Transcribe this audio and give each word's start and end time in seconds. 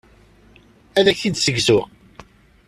Ad 0.97 1.05
ak-t-id-ssegzuɣ. 1.11 1.85